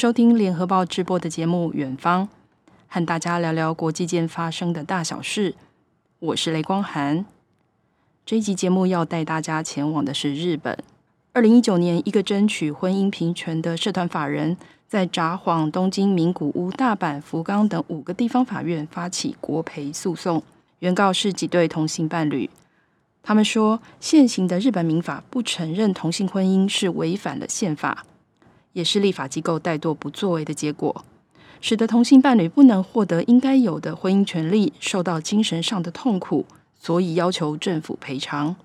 [0.00, 2.26] 收听联合报直播的节目《远方》，
[2.88, 5.54] 和大家聊聊国际间发生的大小事。
[6.20, 7.26] 我是雷光涵。
[8.24, 10.78] 这一集节目要带大家前往的是日本。
[11.34, 14.56] 二零一九年，一个争取婚姻平权的社团法人，
[14.88, 20.42] 在札幌、东京、名古屋、大阪、福冈等五个地方法院发起国赔诉讼，
[20.78, 22.48] 原告是几对同性伴侣。
[23.22, 28.06] 他们说，现行的日本民法不承认同性婚姻是违反了宪法，
[28.72, 31.04] 也是立法机构怠惰不作为的结果，
[31.60, 36.46] 使得同性伴侣不能获得应该有的婚姻权利，受到精神上的痛苦，
[36.78, 38.56] 所以要求政府赔偿。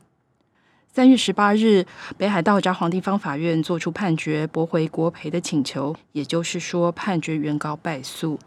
[0.94, 1.86] 三月十八日，
[2.18, 8.40] 北海道札幌地方法院作出判决，驳回国赔的请求，也就是说，判决原告败诉。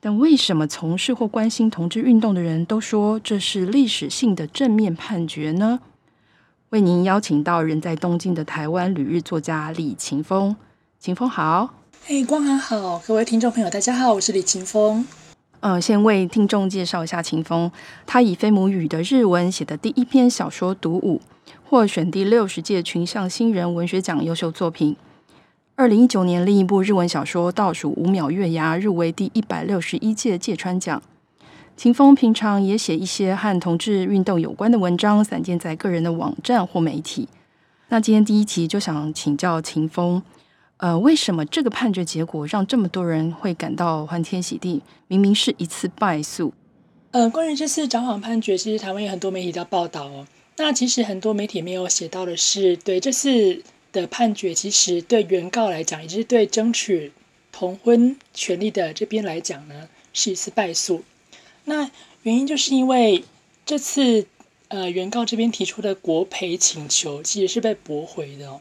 [0.00, 5.80] 但为什么从事或关心同志运动的人都说这是历史性的正面判决呢？
[6.68, 10.54] 为您邀请到人在东京的台湾旅日作家李晴峰，
[11.00, 11.74] 晴峰好，
[12.06, 15.06] 嘿，光涵好，各位听众朋友大家好，我是李秦风。
[15.60, 17.70] 呃，先为听众介绍一下秦风，
[18.04, 21.20] 他以非母语的日文写的第一篇小说《独舞》，
[21.64, 24.96] 获选第六十届群像新人文学奖优秀作品。
[25.76, 31.00] 二零一九年，另一部日文小说《倒数五秒月牙》入围第一百六十一届芥川奖。
[31.76, 37.28] 秦风平常也写一些和同志运动有关的文章，散见在个人的网站或媒体。
[37.90, 40.20] 那今天第一题就想请教秦峰，
[40.78, 44.82] 呃，为什么这个判决结果让这么多人会感到欢天喜地？
[45.06, 46.52] 明明是一次败诉。
[47.12, 50.26] 呃，关于这次札幌判决，其实台湾有很多媒体在报道哦。
[50.56, 53.62] 那其实很多媒体没有写到的是，对这次。
[53.90, 57.10] 的判决其实对原告来讲，也就是对争取
[57.50, 61.02] 同婚权利的这边来讲呢，是一次败诉。
[61.64, 61.90] 那
[62.22, 63.24] 原因就是因为
[63.64, 64.26] 这次
[64.68, 68.60] 呃原告这边提出的国赔请求其实是被驳回的。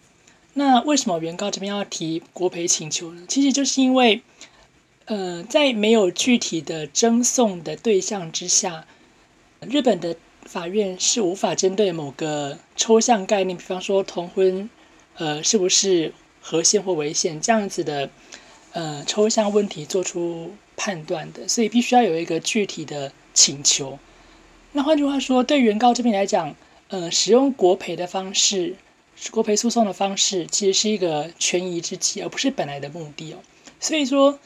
[0.58, 3.24] 那为什么原告这边要提国赔请求呢？
[3.28, 4.22] 其实就是因为
[5.06, 8.86] 呃在没有具体的争讼的对象之下，
[9.62, 14.70] 日本的法院是无法针对某个抽象概念，比方说同婚。
[15.20, 18.08] 呃，是不是合宪或违宪这样子的
[18.74, 21.48] 呃抽象问题做出判断的？
[21.48, 23.98] 所以必须要有一个具体的请求。
[24.74, 26.56] 那换句话说，对原告这边来讲，
[26.90, 28.76] 呃，使用国赔的方式，
[29.32, 33.38] 国赔诉讼的方式，其实是一个权宜之计，而不是本来的目的哦。
[33.80, 34.40] 所以说，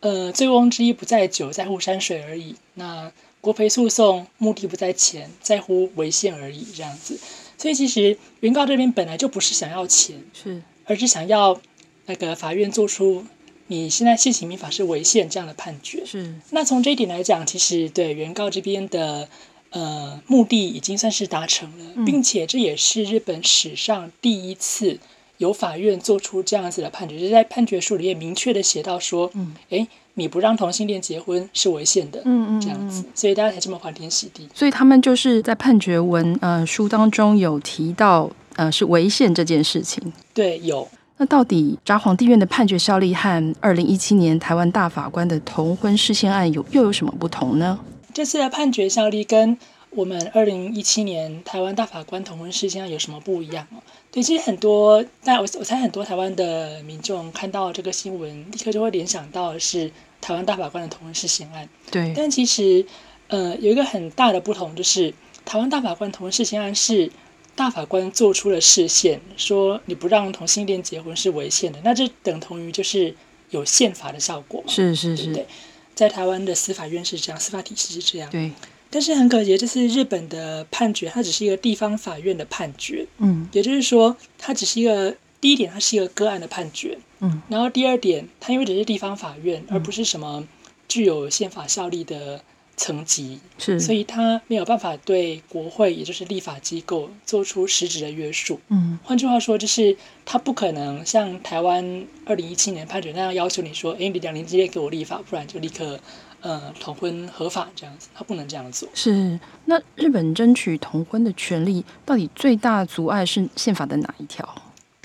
[0.00, 2.56] 呃，醉翁之意不在酒，在乎山水而已。
[2.74, 7.18] 那国赔诉讼目的不在钱，在乎违宪而已，这样子。
[7.58, 11.60] 所以其实原告这边本来就不是想要钱，是，而是想要
[12.06, 13.24] 那个法院做出
[13.66, 16.04] 你现在现行民法是违宪这样的判决。
[16.04, 16.34] 是。
[16.50, 19.28] 那从这一点来讲，其实对原告这边的
[19.74, 24.98] 呃目的已经算是达成了，嗯，并且这也是日本史上第一次
[25.36, 29.86] 由法院做出这样子的判决，就是在判决书里面明确的写到说，嗯，诶。
[30.16, 34.48] 你不让同性恋结婚是违宪的，嗯嗯，这样子，所以大家才这么欢天喜地。
[34.54, 40.12] 所以他们就是在判决文呃书当中有提到呃是违宪这件事情。
[40.32, 40.86] 对，有。
[41.16, 47.76] 那到底札幌地院的判决效力和二零一七年台湾大法官的同婚释宪案有又有什么不同呢？
[48.14, 49.58] 这次的判决效力跟
[49.90, 53.82] 我们二零一七年台湾大法官同婚事件案有什么不一样哦？
[54.10, 61.68] 对，其实很多，但我我猜很多台湾的民众看到这个新闻，立刻就会联想到是台湾大法官的同婚事件案。
[61.90, 62.86] 对，但其实，
[63.28, 65.12] 呃，有一个很大的不同，就是
[65.44, 67.10] 台湾大法官同婚事件案是
[67.56, 73.14] 大法官做出了释宪，说你不让同性恋结婚是违宪的，那这等同于就是
[73.50, 74.62] 有宪法的效果。
[74.66, 75.46] 是是是，对，对，
[75.94, 78.30] 在台湾的司法院是这样，司法体系是这样。
[78.30, 78.50] 对。
[78.90, 83.04] 但是很可惜，这是日本的判决，它只是一个地方法院的判决。
[83.18, 86.96] 嗯，也就是说，它只是一个第一点，它是一个个案的判决。
[87.18, 90.46] 嗯，然后第二点，它因为只是地方法院，而不是什么
[90.86, 92.40] 具有宪法效力的
[92.76, 98.60] 层级，是，所以他没有办法对国会，也就是立法机构做出实质的约束。
[98.68, 105.98] 嗯，换句话说，就是他不可能像台湾二零一七年判决那样要求你说，诶，你两年之内给我立法，不然就立刻。
[106.40, 108.86] 呃，同婚合法这样子，他不能这样做。
[108.92, 114.46] 是，那日本争取同婚的权利，到底最大阻碍是宪法的哪一条？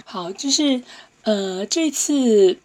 [0.04, 0.84] 好，就是
[1.24, 2.58] 呃，这次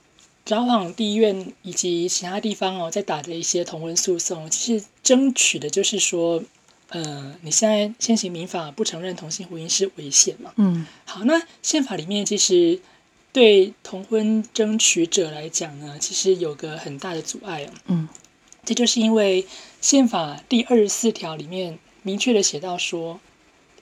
[0.45, 6.43] 札幌地院以及其他地方哦，在打的一些同婚诉讼，其实争取的就是说，
[6.91, 10.53] 呃，你现在现行民法不承认同性婚姻是违宪嘛？
[10.57, 12.81] 嗯，好，那宪法里面其实
[13.33, 17.71] 对同婚争取者来讲呢，其实有个很大的阻碍哦。
[17.87, 18.09] 嗯。
[18.67, 19.47] 这就是因为
[19.83, 23.21] 宪法第二十四条里面明确的写到说，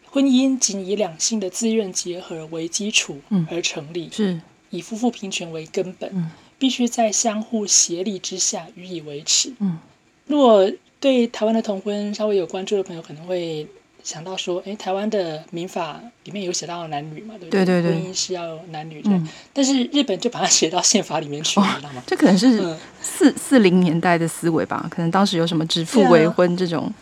[0.06, 6.28] 婚姻仅以两性的自愿结合为基础而成立，是以夫妇平权为根本，
[6.62, 9.52] 必须在相互协力之下予以维持。
[9.58, 9.80] 嗯，
[10.28, 10.70] 如果
[11.00, 13.66] 对台湾的同婚稍微有关注的朋友，可能会
[14.04, 17.64] 想到说，哎，台湾的民法里面有写到男女嘛，对不对？
[17.64, 22.02] 对对对，婚姻是要男女的，嗯，但是日本就把它写到宪法里面去，哦，你知道吗？
[22.06, 24.86] 这可能是四四零年代的思维吧？
[24.88, 26.94] 可能当时有什么指腹为婚这种。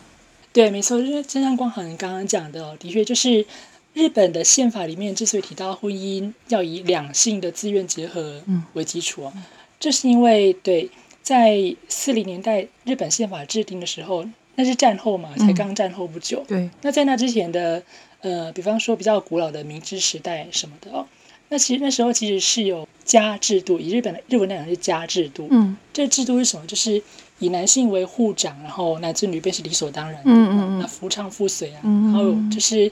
[0.51, 3.45] 对，没错，就是就像光恒刚刚讲的，的确就是
[3.93, 8.41] 日本的宪法里面之所以提到婚姻要以两性的自愿结合
[8.73, 9.43] 为基础，嗯，
[9.79, 10.89] 这是因为对，
[11.21, 16.43] 在四零年代日本宪法制定的时候，那是战后嘛，才刚战后不久。
[16.43, 17.83] 嗯、对，那在那之前的
[18.21, 21.05] 呃，比方说比较古老的明治时代什么的哦，
[21.49, 25.47] 那其实那时候其实是有家制度，以日本的日文来讲是家制度。
[25.51, 26.65] 嗯，这制度是什么？
[26.65, 27.01] 就是。
[27.41, 30.21] 以男性为户长，然后男尊女卑是理所当然的。
[30.25, 32.91] 嗯嗯，那夫唱妇随啊，然后就是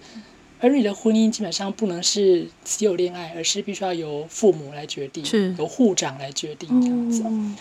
[0.60, 7.24] 儿女的婚姻基本上不能是只有恋爱，而是必须要由父母来决定，是由护长来决定这样子。
[7.26, 7.56] 嗯、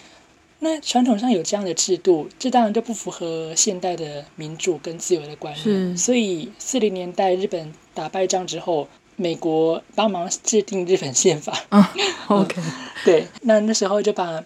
[0.60, 5.96] 那传统上有这样的制度，这当然就不符合现代的民主跟自由的观念。
[5.96, 11.52] 所以四零年代日本打败仗之后，美国帮忙制定日本宪法。
[11.70, 11.84] 嗯、
[12.28, 12.60] OK，
[13.04, 14.44] 对，那那时候就把。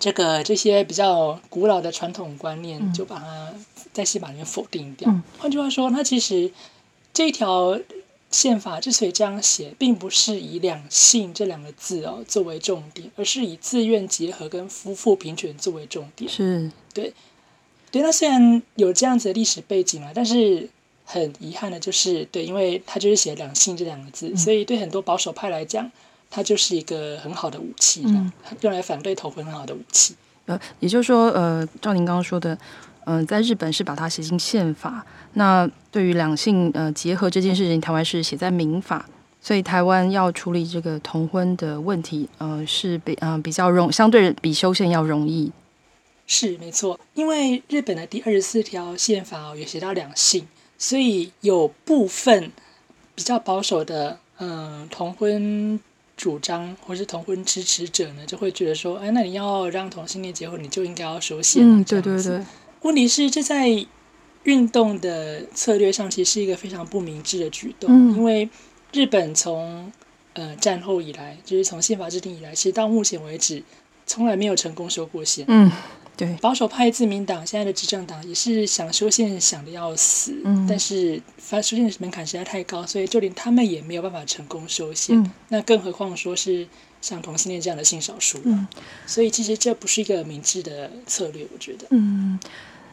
[0.00, 3.52] 这个这些比较古老的传统观念，就把它
[3.92, 5.10] 在宪法里面否定掉。
[5.10, 6.48] 嗯、换句话说，它其实
[7.18, 7.76] 这一条
[8.30, 16.30] 宪法之所以这样写，并不是以两性这两个字哦作为重点，而是以自愿结合跟夫妇平权作为重点。
[16.30, 17.12] 是，对，
[17.90, 18.02] 对。
[18.02, 20.70] 那虽然有这样子的历史背景啊，但是
[21.04, 25.90] 很遗憾的就是，对，因为他就是写两性这两个字，嗯、所以对很多保守派来讲。
[26.30, 28.30] 它就是一个很好的武器，嗯，
[28.60, 30.14] 用来反对同婚很好的武器。
[30.44, 32.56] 呃，也就是说，呃，照您刚刚说的，
[33.08, 35.04] 嗯、呃，在日本是把它写进宪法。
[35.32, 39.04] 那对于两性呃结合这件事情，台湾是写在民法，
[39.40, 45.50] 所以台湾要处理这个同婚的问题，呃，是比嗯、呃、比较容，相对比修宪要容易。
[46.26, 50.46] 是没错，因为日本的第二十四条宪法也写到两性，
[50.76, 52.52] 所以有部分
[53.14, 55.80] 比较保守的嗯、呃、同婚。
[56.18, 61.62] 主张或是同婚支持者呢，就会觉得说，哎，那你要让同性恋结婚，你就应该要修宪。
[61.64, 62.42] 嗯，对对对。
[62.82, 63.68] 问题是，这在
[64.44, 67.90] 运动的策略上，其实是一个非常不明智的举动。
[67.90, 68.48] 嗯，因为
[68.92, 69.92] 日本从
[70.32, 73.62] 呃战后以来，就是从宪法制定以来，其实到目前为止，
[74.06, 75.44] 从来没有成功修过宪。
[75.48, 75.70] 嗯。
[76.16, 86.66] 对，保守派自民党现在的执政党也是想修宪想的要死，嗯，但是发修宪的门槛实在太高，所以就连他们也没有办法成功修宪，嗯，那更何况说是
[87.00, 88.66] 像同性恋这样的性少数，嗯，
[89.06, 92.38] 所以其实这不是一个明智的策略，我觉得，嗯。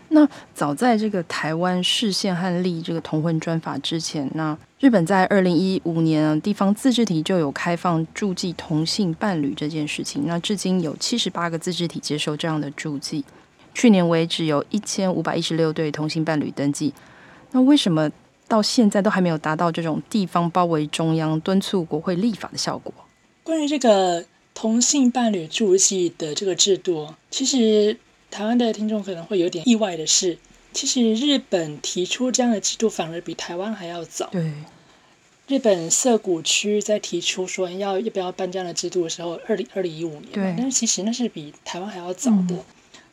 [0.09, 10.27] 那早在这个台湾释宪和立这个同婚专法之前，那日本在二零一五年地方自治体就有开放住记同性伴侣这件事情。
[10.27, 13.25] 那至今有七十八个自治体接受这样的住记，
[13.73, 16.93] 去年为止有一千五百一十六对同性伴侣登记。
[17.49, 18.07] 那为什么
[18.47, 22.93] 到现在都还没有达到这种地方包围中央、敦促国会立法的效果？
[23.45, 27.97] 关于这个同性伴侣注记的这个制度，其实。
[28.31, 30.37] 台湾的听众可能会有点意外的是，
[30.73, 34.27] 其实日本提出这样的制度反而比台湾还要早。
[34.29, 34.51] 对，
[35.47, 42.55] 日本涩谷区在提出说要要不要办这样的制度的时候，二零二零一五年，对，但是其实那是比台湾还要早的。
[42.55, 42.65] 嗯、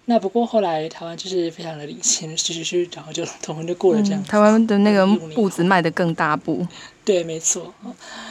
[0.07, 4.25] 那不过后来台湾就是非常的领先，是是是，然后就同婚就过了这样、嗯。
[4.25, 6.67] 台湾的那个步子迈得更大步。
[7.05, 7.73] 对，没错。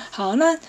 [0.10, 0.60] 好，那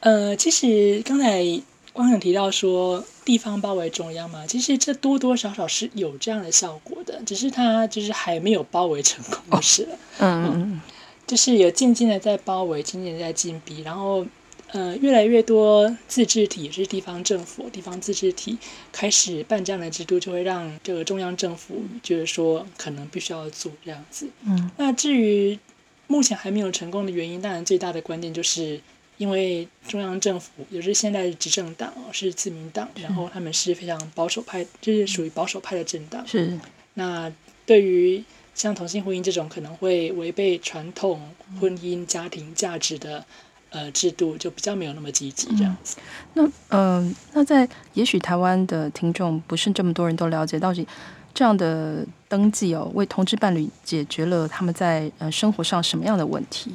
[0.00, 1.60] 呃，其实刚才。
[1.90, 9.98] 光想提到说地方包围中央嘛，其实这多多少少是有这样的效果的，只是它就是还没有包围成功就是了。
[10.20, 10.80] 嗯嗯嗯，
[11.26, 14.24] 就是有渐渐的在包围，渐渐的在进逼，然后
[14.70, 18.56] 呃越来越多自治体也是地方政府、地方自治体
[18.92, 24.28] 开始办这样的制度，就会让这个中央政府就是说可能必须要做这样子。
[24.46, 25.58] 嗯，那至于
[26.06, 28.80] 目前还没有成功的原因，当然最大的关键就是。
[29.18, 36.26] 因为中央政府也是现在的执政党哦，是自民党，然后他们是非常保守派，就是属于保守派的政党。
[36.26, 36.58] 是。
[36.94, 37.30] 那
[37.66, 41.20] 对于像同性婚姻这种可能会违背传统
[41.60, 43.24] 婚姻家庭价值的
[43.70, 45.96] 呃制度，就比较没有那么积极这样子。
[46.34, 50.86] 那嗯、呃，那在也许台湾的听众不是这么多人都了解，到底
[51.34, 56.72] 这样的登记哦，为同志伴侣解决了他们在呃生活上什么样的问题？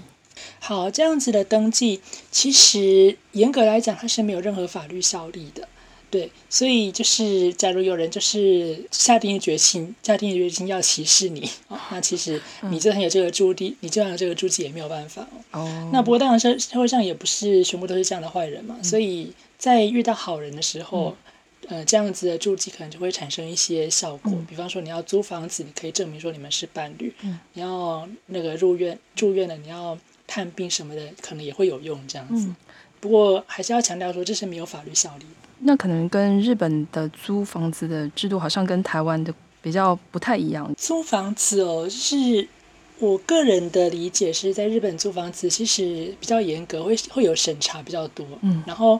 [0.59, 5.67] 好，这样子的登记，其实严格来讲，它是没有任何法律效力的，
[6.09, 6.31] 对。
[6.49, 15.89] 所以就是，假如有人就是下定决心，下定决心要歧视你，哦，那其实你就算有这个注记，你就算有这个注记也没有办法哦。
[15.91, 21.15] 那不过当然，社社会上也不是全部都是这样的坏人嘛，所以在遇到好人的时候，
[21.67, 32.47] 呃，这样子的注记可能就会产生一些效果，嗯、比方说你要租房子，你可以证明说你们是伴侣；嗯、你要那个入院住院了，你要探病什么的，可能也会有用这样子。
[32.47, 32.55] 嗯、
[32.99, 35.25] 不过还是要强调说，这是没有法律效力。
[35.59, 40.73] 那可能跟日本的租房子的制度好像跟台湾的比较不太一样。
[40.77, 42.47] 租房子哦，是
[42.99, 48.25] 我个人的理解是在日本租房子其实比较严格，会会有审查比较多。
[48.41, 48.99] 嗯，然后。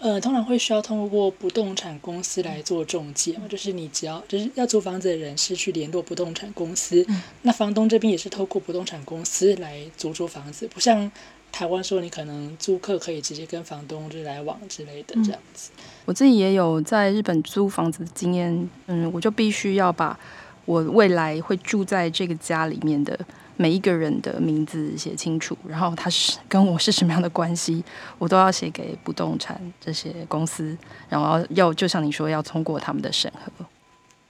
[0.00, 11.12] 呃，通常会需要通过不动产公司来做中介嘛，就是你只要就是要租房子的人是去联络不动产公司，嗯、那房东这边也是透过不动产公司来租租房子，不像
[11.52, 15.70] 台湾说你可能租客可以直接跟房东就来往之类的这样子。
[15.76, 20.18] 嗯、我自己也有在日本租房子的经验，嗯，我就必须要把
[20.64, 23.18] 我未来会住在这个家里面的。
[23.60, 27.84] 每一个人的名字写清楚，然后他是跟我是什么样的关系，
[28.18, 30.74] 我都要写给不动产这些公司，
[31.10, 33.66] 然后要就像你说，要通过他们的审核。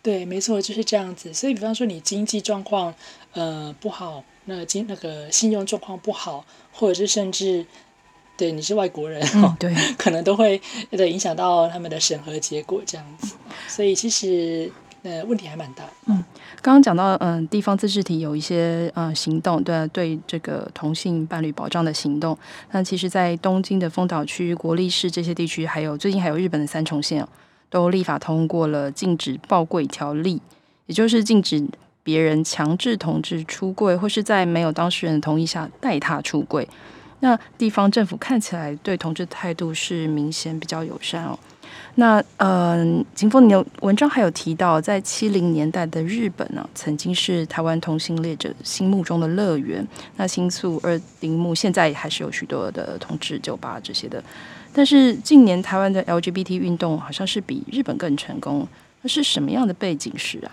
[0.02, 1.32] 对，没错，就是这样子。
[1.32, 2.92] 所以，比方说你经济状况
[3.34, 7.64] 呃不好，那经那个信用状况不好，或者是甚至
[8.37, 10.60] 对你是外国人，嗯、对， 可能都会
[10.90, 13.37] 对影响到他们的审核结果这样子。
[13.68, 14.72] 所以其实。
[15.02, 15.85] 呃，问题还蛮大。
[16.07, 16.23] 嗯，
[16.61, 22.37] 刚刚讲到，嗯，地方自治体有一些嗯行动，对对这个同性伴侣保障的行动。
[22.73, 27.26] 那其实，在东京的丰岛区、国立市这些地区，还有最近还有日本的三重县，
[27.71, 30.42] 都立法通过了禁止报柜条例，
[30.87, 31.66] 也就是禁止
[32.02, 36.69] 别人强制同志出柜，或是在没有当事人的同意下带他出柜。
[37.21, 41.38] 那地方政府看起来对同志态度是明显比较友善哦。
[41.97, 49.87] 那呃，景峰，你的文章还有提到，在七零年代的日本呢、曾经是台湾同性恋者心目中的乐园。
[50.17, 54.23] 那新宿二丁目现在还是有许多的同志酒吧这些的。
[54.73, 58.67] 但是近年台湾的 LGBT 运动好像是比日本更成功，
[59.03, 60.53] 那是什么样的背景是啊？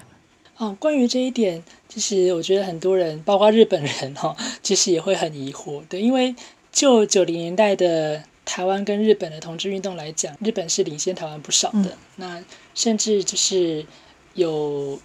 [0.58, 5.82] 哦，关于这一点，其实我觉得很多人，包括日本人哈、哦，其实也会很疑惑。
[5.88, 6.36] 对，因为
[6.72, 8.24] 就九零年代的。
[8.48, 11.90] 台湾跟日本的同志运动来讲，日本是领先台湾不少的。
[11.90, 13.86] 嗯、那甚至就是
[14.36, 15.00] 有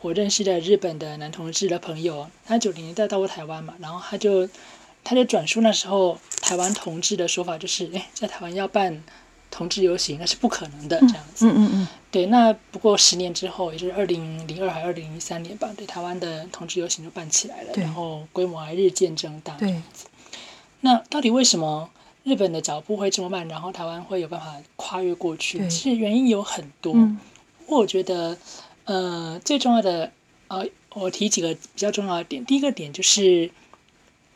[0.00, 4.48] 我认识的日本的男同志的朋友，他九零年代到过台湾嘛，然后他就
[5.04, 9.02] 他就转述那时候台湾同志的说法，就是哎，在台湾要办
[9.50, 11.46] 同志游行那是不可能的这样子。
[11.46, 19.54] 嗯嗯，嗯嗯对，那不过十年之后，也就是二零零二还二零零三年吧，对，台湾的同志游行就办起来了，然后规模还日渐增大。
[19.54, 19.80] 对，
[20.80, 21.88] 那到底为什么？
[22.28, 26.92] 日本的脚步会这么慢，然后台湾会有办法跨越过去，其实原因有很多。
[26.94, 27.18] 嗯、
[27.66, 28.36] 我觉得，
[28.84, 30.12] 呃，最重要的，
[30.48, 32.44] 呃，我提几个比较重要的点。
[32.44, 33.50] 第一个点就是，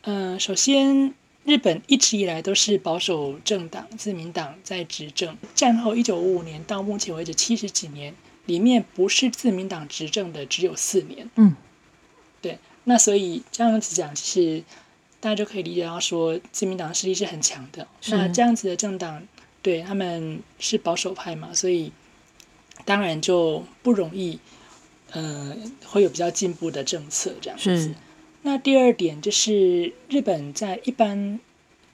[0.01, 1.13] 呃，首先，
[1.45, 5.37] 日本一直以来都是保守政党自民党在执政。
[5.53, 8.15] 战后一九五五年到目前为止七十几年，
[8.47, 11.29] 里面不是自民党执政的只有四年。
[11.35, 11.55] 嗯，
[12.41, 12.57] 对。
[12.85, 14.63] 那所以这样子讲，其实。
[15.23, 17.87] 大家就可以理解到说，自民党的势力是很强的。
[18.07, 19.25] 那这样子的政党，
[19.61, 21.93] 对他们是保守派嘛，所以
[22.83, 24.37] 当然就不容易，
[25.11, 27.95] 呃，会有比较进步的政策这样子。
[28.41, 31.39] 那第二点就是，日本在一般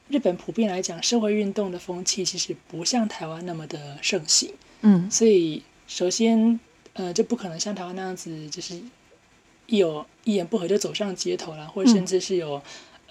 [0.08, 4.52] 日本普遍来讲，社会运动的风气其实不像台湾那么的盛行。
[4.82, 6.60] 嗯，所以首先，
[6.94, 8.82] 呃，就不可能像台湾那样子，就是
[9.68, 12.60] 一有一言不合就走上街头啦，或者甚至是有。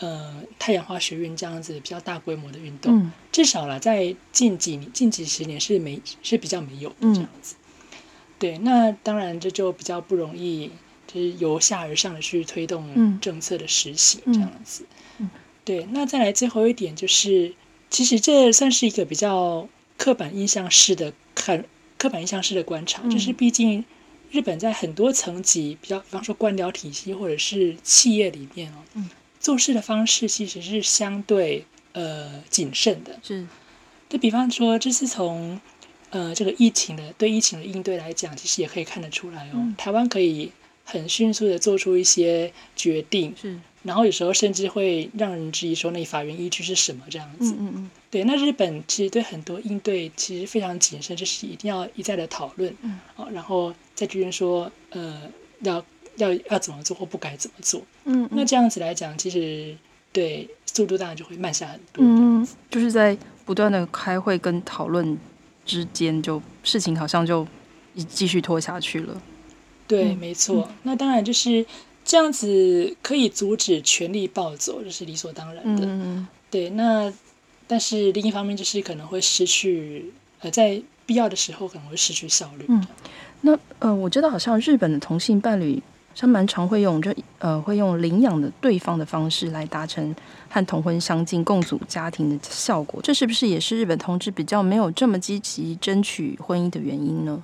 [0.01, 7.57] 嗯呃，太阳花学运这样子比较大规模的运动，嗯、至少啦，在近几年、近几十年是没是比较没有的这样子。
[7.59, 7.97] 嗯、
[8.39, 10.71] 对，那当然这就比较不容易，
[11.09, 14.85] 就是由下而上的去推动政策的实行这样子。
[15.65, 17.53] 对，那再来最后一点就是，
[17.91, 21.65] 其实这算是一个比较刻板印象式的看，
[21.99, 23.85] 刻板印象式的观察，嗯、就是毕竟
[24.31, 28.77] 日本在很多层级，比较比方说官僚体系或者是企业里面哦。
[28.95, 33.47] 嗯做事的方式其实是相对呃谨慎的，是。
[34.09, 35.61] 就比方说，这是从
[36.11, 39.53] 呃这个疫情的对疫情的应对来讲，其实也可以看得出来哦。
[39.57, 40.51] 嗯、台湾可以
[40.85, 43.59] 很迅速的做出一些决定，是。
[43.83, 47.53] 然后有时候甚至会让人质疑说，那法院依据是什么这样子？
[47.53, 47.91] 嗯嗯嗯。
[48.11, 55.23] 对，那日本其实对很多应对其实非常谨慎，就是一定要一再的讨论，嗯，哦然后再决定说呃
[55.61, 55.85] 要。
[56.19, 59.75] 要要怎么做或不该怎么做，嗯，嗯，那这样子来讲，其实
[60.13, 62.05] 对速度当然就会慢下很多。
[62.05, 65.17] 嗯，就是在不断的开会跟讨论
[65.65, 67.47] 之间，就事情好像就
[68.09, 69.21] 继续拖下去了。
[69.87, 70.69] 对，没错。
[70.69, 71.65] 嗯，那当然就是
[72.05, 75.87] 这样子可以阻止权力暴走，这是理所当然的。
[75.87, 77.13] 嗯，对，那
[77.67, 80.83] 但是另一方面就是可能会失去呃在。
[81.09, 82.67] 必要的时候可能会失去效率。
[82.69, 82.87] 嗯，
[83.41, 85.83] 那呃，我知道好像日本的同性伴侣，
[86.21, 90.13] 他蛮常会用这呃，会用领养的对方的方式来达成
[90.49, 93.01] 和同婚相近、共组家庭的效果。
[93.01, 97.41] 这是不是也是日本同志比较没有这么积极争取婚姻的原因呢？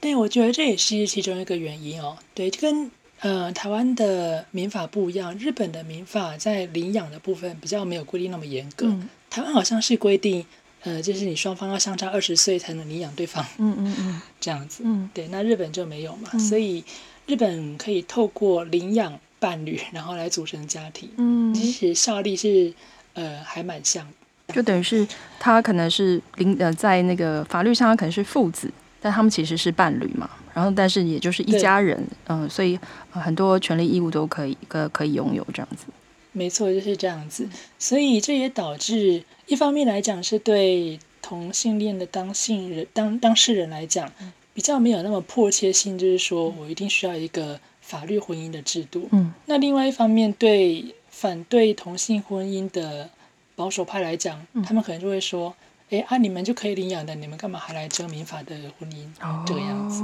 [0.00, 2.16] 对，我觉得这也是其中一个原因哦。
[2.32, 2.88] 对，就跟
[3.20, 8.86] 呃台湾的民法不一样，日本的民法在领养的部分比较没有规定那么严格。
[8.86, 10.46] 嗯、台湾好像是规定。
[10.82, 16.84] 呃，就是你双方要相差二十岁才能领养对方，嗯嗯嗯，这样子，嗯，对，那日本就没有嘛，嗯、所以
[17.26, 22.72] 日本可以透过领养伴侣，然后来组成家庭，嗯，其实效力是
[23.14, 24.06] 呃还蛮像，
[24.54, 25.06] 就等于是
[25.38, 32.78] 他可能是领呃在那个法律上他可能是父子，但他们其实是伴侣嘛，然后但是也就是一家人，嗯、呃，所以、
[33.12, 35.86] 呃、很多权利义务都可以可可以拥有这样子。
[36.32, 44.12] 没错，就是这样子，所以这也导致一方面来讲是对同性恋的当性人当当事人来讲
[44.56, 49.06] 比较没有那么迫切性，就是说我一定需要一个法律婚姻的制度。
[49.12, 53.10] 嗯，那另外一方面对反对同性婚姻的
[53.54, 55.54] 保守派来讲，嗯、他们可能就会说
[55.92, 60.02] ：“哎啊，你们就可以领养的，你们干嘛还来争民法的婚姻？”哦、这个样子。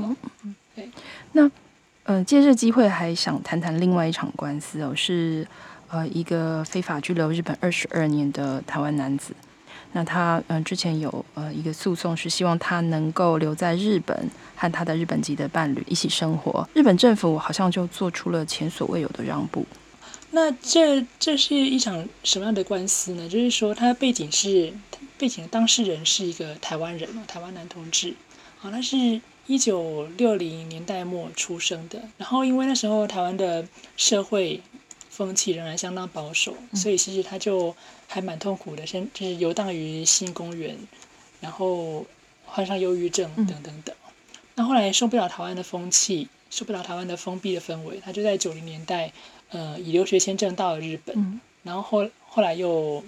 [0.77, 0.91] 对，
[1.33, 1.51] 那
[2.03, 5.49] 呃，借这机会还想谈谈另外一场官司哦，是。
[5.89, 9.35] 呃，一个非法拘留日本二十二年的台湾男子，
[9.93, 16.67] 那他嗯、之前有呃一个诉讼，是希望他能够留在日本和他的日本籍的伴侣一起生活。
[16.75, 19.67] 日本政府好像就做出了前所未有的让步。
[20.31, 23.29] 那这这是一场什么样的官司呢？
[23.29, 24.73] 就是说，他背景是
[25.19, 28.15] 背景的当事人是一个台湾人，台湾男同志，
[28.59, 32.01] 好，他是一九六零年代末出生的。
[32.17, 34.63] 然后因为那时候台湾的社会。
[35.13, 37.77] 风气仍然相当保守，所以其实他就
[38.09, 40.75] 还蛮痛苦的，先就是游荡于新公园，
[41.39, 42.07] 然后
[42.47, 43.95] 患上忧郁症等等等。
[44.55, 49.13] 那后来受不了台湾的风气，受不了台湾的封闭的氛围，他就在九零年代，
[49.51, 53.05] 呃，以留学签证到了日本，然后后后来又，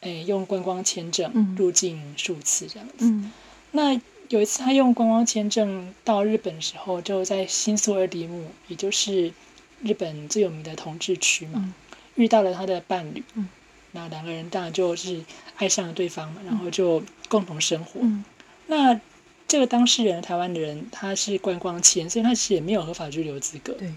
[0.00, 3.30] 诶，用观光签证入境数次这样子。
[3.70, 3.94] 那
[4.28, 9.32] 有一次他用观光签证到日本的时候，就在新宿二丁目，也就是。
[9.82, 11.74] 日本最有名的同志区嘛，嗯、
[12.16, 13.48] 遇到了他的伴侣，嗯、
[13.92, 15.24] 那两个人当然就是
[15.56, 18.00] 爱上了对方嘛，嗯、然后就共同生活。
[18.02, 18.24] 嗯、
[18.66, 19.00] 那
[19.46, 23.72] 这个当事人台湾的人，他是观光签，所以他其实也没有合法居留资格。
[23.74, 23.92] 对，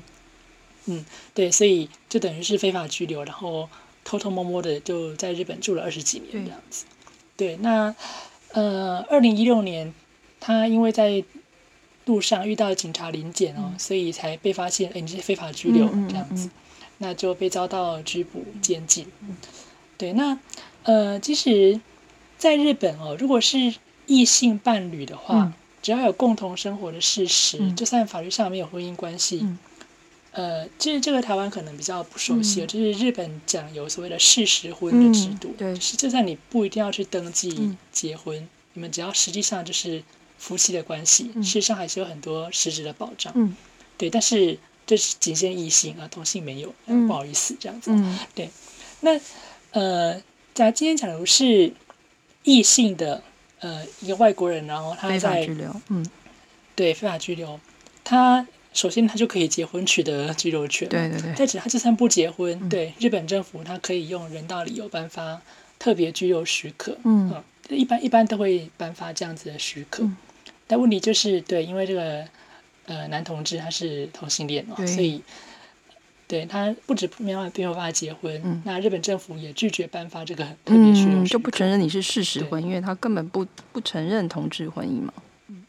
[0.85, 3.67] 嗯，对，所以就等于是非法居留，然后
[4.03, 6.85] 偷偷摸摸的就在日本住了二十几年这样子。
[7.35, 7.93] 对，对，那
[8.53, 9.93] 呃，二零一六年，
[10.39, 11.23] 他因为在
[12.05, 16.49] 路上遇到警察临检哦，所以才被发现，哎，你是非法拘留这样子，
[16.97, 19.05] 那就被遭到拘捕监禁。
[19.97, 20.39] 对，那
[20.83, 21.79] 呃，其实
[22.39, 23.75] 在日本哦，如果是
[24.07, 29.45] 异性伴侣的话，只要有共同生活的事实，就算法律上没有婚姻关系，
[30.31, 40.03] 呃，其实这个台湾可能比较不熟悉，就是日本讲有所谓的事实婚的制度，对，是就算你不一定要去登记结婚，你们只要实际上就是。
[40.41, 43.55] 夫妻的关系，事实上还是有很多实质的保障，嗯、
[43.95, 48.49] 对，但是这是仅限异性啊，同性没有，嗯、不好意思这样子，嗯、对。
[49.01, 49.19] 那
[49.69, 50.19] 呃，
[50.55, 51.71] 假如今天假如是
[52.41, 53.21] 异性的
[53.59, 55.47] 呃一个外国人，然后他在
[55.89, 56.03] 嗯，
[56.75, 57.59] 对，非法拘留，
[58.03, 61.35] 他首先他就可以结婚取得居留权，对对对。
[61.35, 65.39] 再者，他就算不结婚，嗯、对日本政府他可以用人道理由颁发
[65.77, 70.01] 特别居留许可，嗯，嗯，一般一般都会颁发这样子的许可。
[70.01, 70.17] 嗯
[70.71, 72.25] 但问题就是，对，因为这个
[72.85, 75.21] 呃男同志他是同性恋嘛，所以
[76.29, 85.13] 对他不止没有没有办法结婚，嗯、那日本政府也拒绝颁发这个特别许可，嗯，就不承认你是事实婚，对因为他根本不不承认同志婚姻嘛。
[85.49, 85.65] 嗯，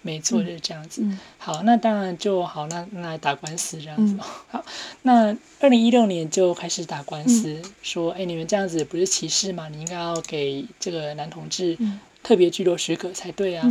[0.00, 1.02] 没错，就是这样子。
[1.04, 4.14] 嗯、好，那当然就好，那那来打官司这样子。
[4.14, 4.64] 嗯、好，
[5.02, 9.68] 那二零一六年就开始打官司，嗯、说，哎，你们这样子不是歧视吗？
[9.68, 11.76] 你应该要给这个男同志
[12.22, 13.68] 特别居留许可才对啊。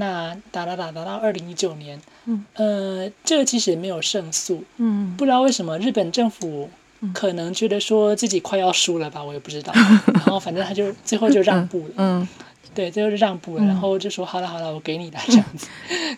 [0.00, 6.68] 嗯那打打打打到二零一九年，嗯，呃，这个其实也没有胜诉，嗯，不知道为什么日本政府
[7.12, 9.72] 可能觉得说自己快要输了吧，我也不知道，
[10.12, 12.28] 然后反正他就最后就让步了，嗯，
[12.74, 15.66] 对，最后就让步了，然后就说好了好了，我给你了这样子，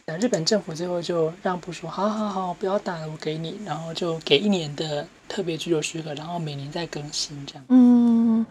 [0.21, 8.45] 日本政府最后就让步说好好好，不要打了，我给你，然后就给一年的特别居留许可，然后每年再更新这样，嗯，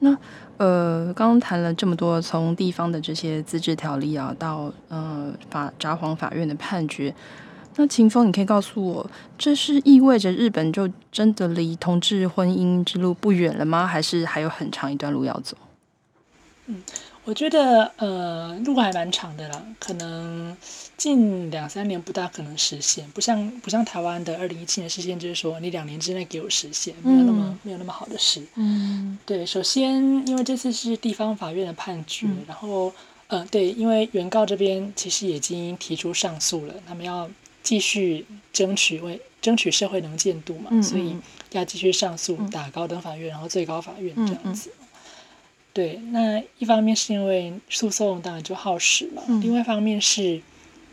[0.00, 0.16] 那。
[0.56, 7.12] 呃，刚刚谈了这么多，从地方的这些自治条例啊，到呃法札幌法院的判决，
[7.74, 13.84] 那秦风，你可以告诉我，这是意味着日本就真的离同志婚姻之路不远了吗？
[13.84, 15.56] 还是还有很长一段路要走？
[16.66, 16.80] 嗯，
[17.24, 20.54] 我觉得呃路还蛮长的啦，可能
[20.96, 28.46] 近两三年不大可能实现，不像不像台湾的二零一七年实现，就是说你两年之内给我实现，没有那么、嗯、没有那么好的事。
[28.56, 32.92] 嗯，对，首先因为这次是地方法院的判决，嗯、然后
[33.28, 37.28] 呃对，因为原告这边其实已经提出上诉了，他们要
[37.62, 41.16] 继续争取为争取社会能见度嘛，嗯、所以
[41.52, 44.70] 要继续上诉打高等法院，然后最高法院这样子。
[45.74, 50.40] 对，那一方面是因为诉讼当然就耗时嘛，嗯、另外一方面是，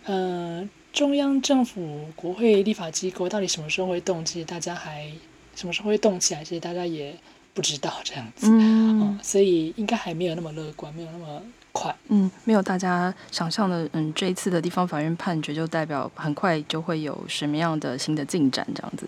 [0.06, 5.08] 嗯、呃，中央政府、国会立法机构到底什么时候会动，其实大家还
[5.56, 7.16] 什么时候会动起来，其实大家也
[7.54, 11.40] 不知道这样子，嗯，嗯，所以应该还没有那么乐观，没有那么
[11.72, 19.08] 快，嗯，没有大家想象的，嗯，这一次的地方法院判决就代表很快就会有什么样的新的进展这样子，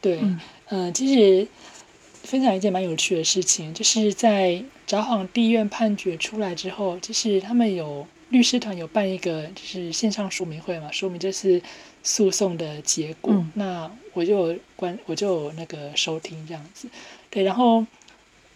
[0.00, 1.46] 对，嗯、呃，其实。
[2.22, 11.60] 分享一件蛮有趣的事情，就是在札幌地院判决出来之后，就是他们有律师团有办一个就是线上说明会嘛，说明这次
[12.02, 13.32] 诉讼的结果。
[13.32, 16.88] 嗯、那我就关我就那个收听这样子，
[17.30, 17.86] 对，然后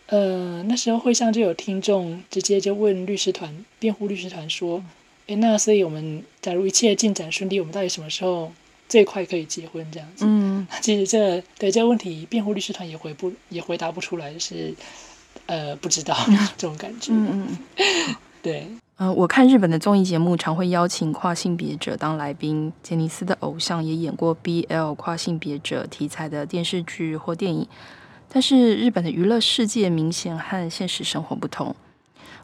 [0.07, 4.83] 呃那时候会上就有听众直接就问律师团辩护律师团说，
[5.27, 8.53] 诶、嗯，那所以我们假如一切进展顺利，我们到底什么时候？
[8.88, 10.41] 最快可以结婚这样子，嗯，
[10.81, 14.75] 其实这对这个问题，辩护律师团也回不也回答不出来，就是
[15.46, 16.16] 呃不知道
[16.57, 17.46] 这种感觉，嗯
[17.77, 27.66] 嗯， 对， 呃，我看日本的综艺节目常会邀请跨性别者当来宾，杰尼斯的偶像也演过 BL 跨性别者题材的电视剧或电影，
[28.29, 31.75] 但是日本的娱乐世界明显和现实生活不同。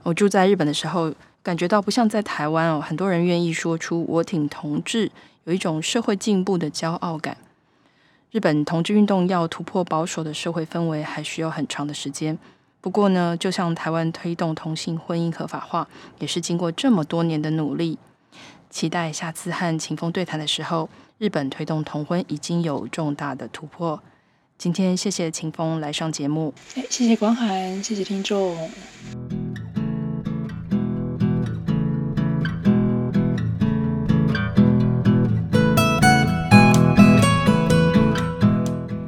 [0.03, 5.11] 我住在日本的时候，感觉到不像在台湾哦，很多人愿意说出“我挺同志”。
[5.45, 7.37] 有一种社会进步的骄傲感。
[8.31, 12.38] 日本同志运动要突破保守的社会氛围，还需要很长的时间。
[12.81, 15.88] 不过呢，就像台湾推动同性婚姻合法化，
[16.19, 17.99] 也是经过这么多年的努力。
[18.71, 24.01] 期待下次和秦风对谈的时候，日本推动同婚已经有重大的突破。
[24.59, 26.53] 今天谢谢秦风来上节目，
[26.91, 28.71] 谢谢光涵，谢谢听众。